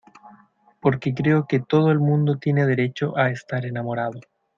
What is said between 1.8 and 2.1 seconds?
el